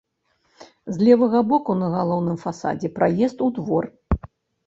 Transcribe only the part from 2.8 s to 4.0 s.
праезд у двор.